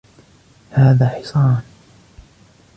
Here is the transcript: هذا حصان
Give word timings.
هذا 0.71 1.05
حصان 1.07 1.61